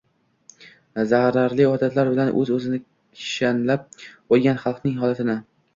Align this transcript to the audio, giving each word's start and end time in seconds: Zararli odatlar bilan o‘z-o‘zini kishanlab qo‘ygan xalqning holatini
Zararli 1.11 1.67
odatlar 1.73 2.11
bilan 2.15 2.33
o‘z-o‘zini 2.41 2.81
kishanlab 3.21 3.87
qo‘ygan 4.09 4.63
xalqning 4.67 5.03
holatini 5.07 5.43